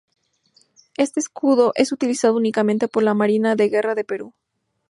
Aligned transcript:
Este 0.97 1.19
escudo 1.19 1.73
es 1.75 1.91
utilizado 1.91 2.35
únicamente 2.35 2.87
por 2.87 3.03
la 3.03 3.13
Marina 3.13 3.55
de 3.55 3.69
Guerra 3.69 3.93
del 3.93 4.05
Perú. 4.05 4.33